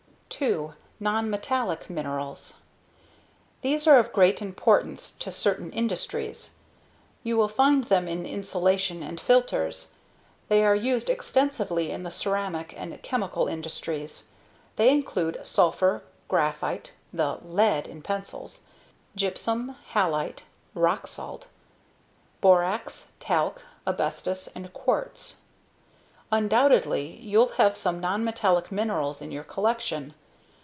2. 0.43 0.73
NONMETALLIC 0.99 1.87
MINERALS. 1.89 2.61
These 3.61 3.85
are 3.85 3.99
of 3.99 4.13
great 4.13 4.41
importance 4.41 5.11
to 5.19 5.31
certain 5.31 5.71
industries. 5.71 6.55
You 7.21 7.37
will 7.37 7.49
find 7.49 7.83
them 7.83 8.07
in 8.07 8.25
insulation 8.25 9.03
and 9.03 9.19
filters. 9.21 9.93
They 10.47 10.63
are 10.63 10.73
used 10.75 11.11
extensively 11.11 11.91
in 11.91 12.01
the 12.01 12.09
ceramic 12.09 12.73
and 12.75 12.99
chemical 13.03 13.45
industries. 13.47 14.29
They 14.77 14.89
include 14.89 15.45
sulfur, 15.45 16.01
graphite 16.27 16.93
(the 17.13 17.37
"lead" 17.45 17.85
in 17.85 18.01
pencils), 18.01 18.61
gypsum, 19.15 19.75
halite 19.93 20.43
(rock 20.73 21.05
salt), 21.05 21.49
borax, 22.39 23.11
talc, 23.19 23.61
asbestos 23.85 24.47
and 24.55 24.73
quartz. 24.73 25.41
Undoubtedly, 26.31 27.17
you'll 27.17 27.49
have 27.59 27.77
some 27.77 27.99
nonmetallic 28.01 28.71
minerals 28.71 29.21
in 29.21 29.31
your 29.31 29.43
collection. 29.43 30.15